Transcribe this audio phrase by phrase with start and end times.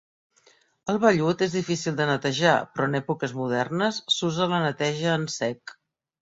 [0.93, 5.77] El vellut és difícil de netejar, però en èpoques modernes, s'usa la neteja en sec.